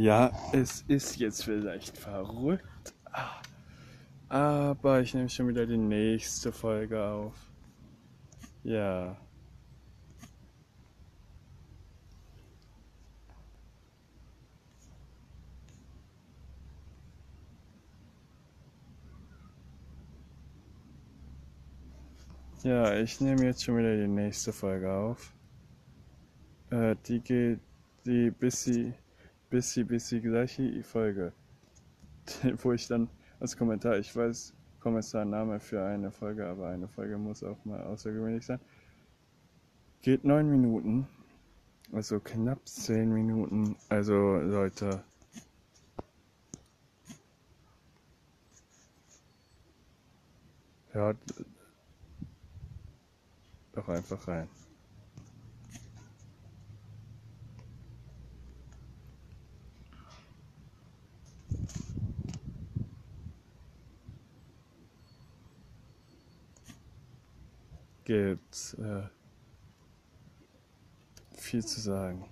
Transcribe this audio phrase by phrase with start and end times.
[0.00, 2.94] Ja, es ist jetzt vielleicht verrückt,
[4.30, 7.34] aber ich nehme schon wieder die nächste Folge auf.
[8.64, 9.18] Ja.
[22.62, 25.34] Ja, ich nehme jetzt schon wieder die nächste Folge auf.
[26.70, 27.60] Äh, die geht
[28.06, 28.94] die bisschen,
[29.50, 31.32] bisschen, bisschen gleiche Folge,
[32.62, 33.10] wo ich dann
[33.40, 38.46] als Kommentar, ich weiß, Kommentarname für eine Folge, aber eine Folge muss auch mal außergewöhnlich
[38.46, 38.60] sein.
[40.02, 41.06] Geht neun Minuten,
[41.92, 43.76] also knapp zehn Minuten.
[43.90, 45.04] Also Leute,
[50.92, 51.18] hört
[53.72, 54.48] doch einfach rein.
[68.10, 69.02] Gibt äh,
[71.38, 72.28] viel zu sagen.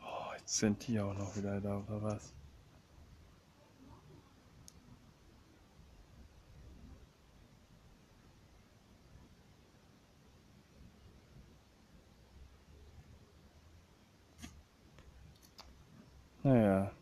[0.00, 2.32] Oh, jetzt sind die auch noch wieder da, oder was?
[16.44, 16.92] Naja.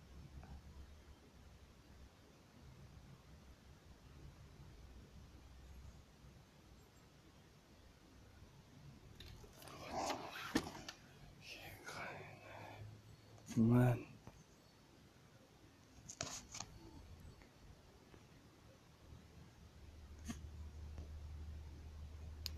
[13.56, 13.98] Mann.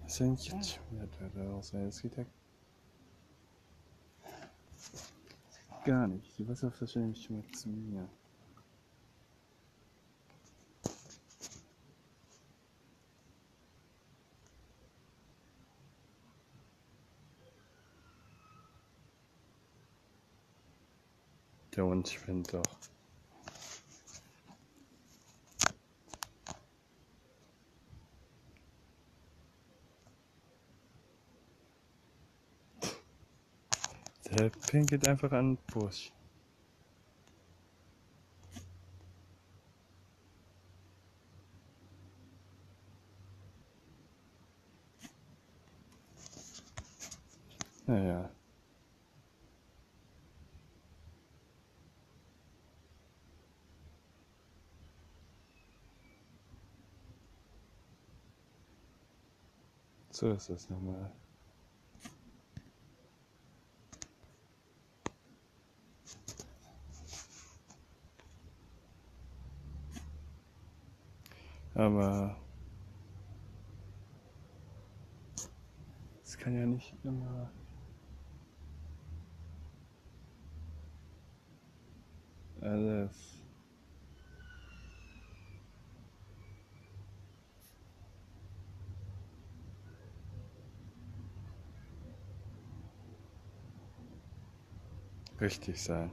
[0.06, 1.72] Sind jetzt schon wieder da raus?
[1.72, 2.24] Es geht ja
[5.84, 6.38] gar nicht.
[6.38, 7.00] Die Wasserflasche
[7.30, 8.08] mal zu mir.
[21.74, 22.62] Der Hund spinnt doch.
[34.34, 36.10] Der pinkelt einfach an den Busch.
[47.86, 48.30] Naja.
[60.10, 61.10] So ist das nochmal.
[71.74, 72.36] Aber
[76.22, 77.50] es kann ja nicht immer.
[82.60, 83.42] Alles.
[95.40, 96.10] Richtig sein.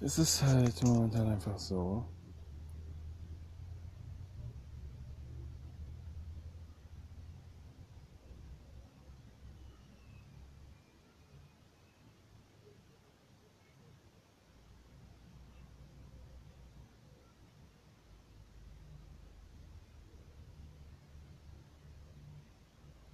[0.00, 2.04] Es ist halt momentan einfach so.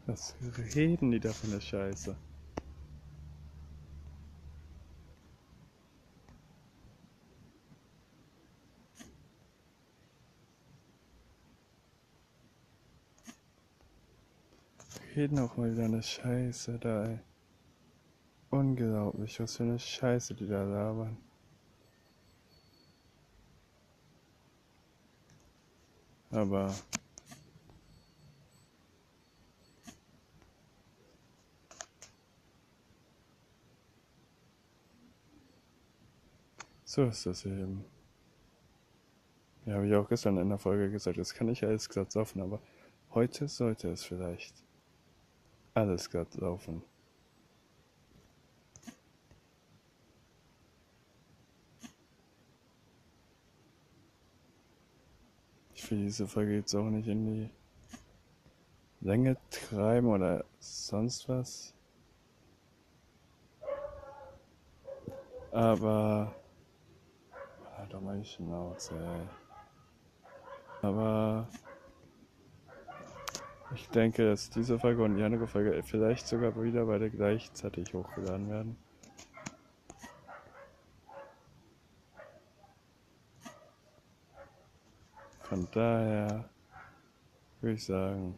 [0.07, 0.35] Was
[0.75, 2.15] reden die da von der Scheiße?
[15.17, 17.19] reden auch mal wieder eine Scheiße da, ey.
[18.51, 21.17] Unglaublich, was für eine Scheiße die da labern.
[26.31, 26.75] Aber.
[36.85, 37.85] So ist das eben.
[39.67, 42.41] Ja, habe ich auch gestern in der Folge gesagt, das kann ich alles gesagt offen,
[42.43, 42.61] aber
[43.11, 44.64] heute sollte es vielleicht
[45.75, 46.83] alles glatt laufen.
[55.75, 57.51] Ich will diese Folge jetzt auch nicht in die
[59.01, 61.75] Länge treiben oder sonst was.
[65.53, 66.35] Aber.
[67.77, 69.29] Halt doch mal die Schnauze, ey.
[70.83, 71.47] Aber.
[73.73, 78.49] Ich denke, dass diese Folge und die andere Folge vielleicht sogar wieder beide gleichzeitig hochgeladen
[78.49, 78.77] werden.
[85.41, 86.49] Von daher
[87.61, 88.37] würde ich sagen,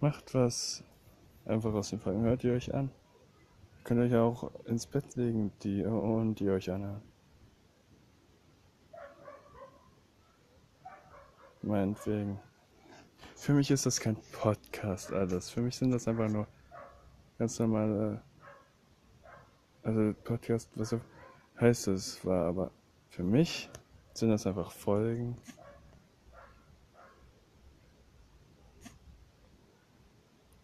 [0.00, 0.84] macht was
[1.44, 2.90] einfach aus den Folgen, hört ihr euch an.
[3.78, 7.07] Ihr könnt euch auch ins Bett legen die, und die euch anhören.
[11.68, 12.40] Meinetwegen.
[13.36, 15.50] Für mich ist das kein Podcast alles.
[15.50, 16.48] Für mich sind das einfach nur
[17.38, 18.22] ganz normale
[19.82, 20.96] also Podcast, was
[21.60, 22.70] heißt es war, aber
[23.10, 23.68] für mich
[24.14, 25.36] sind das einfach Folgen.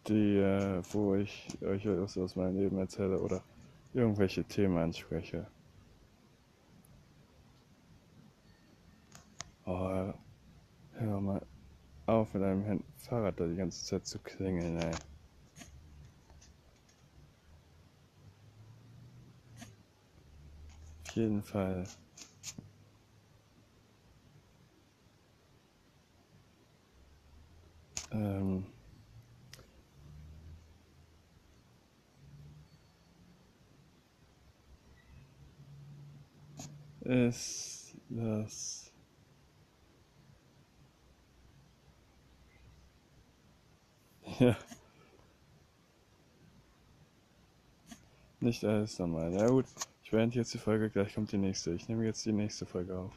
[0.08, 3.42] Die, äh, wo ich euch etwas aus meinem Leben erzähle oder
[3.92, 5.46] irgendwelche Themen anspreche.
[9.66, 10.14] Oh,
[10.98, 11.46] hör mal
[12.06, 14.92] auf mit deinem Fahrrad da die ganze Zeit zu klingeln, ey.
[21.14, 21.84] jeden Fall.
[28.10, 28.66] Ähm,
[37.00, 38.83] ist das
[44.40, 44.56] ja
[48.44, 49.32] nicht alles normal.
[49.32, 49.64] Ja gut.
[50.04, 51.72] Ich beende jetzt die Folge, gleich kommt die nächste.
[51.72, 53.12] Ich nehme jetzt die nächste Folge auf.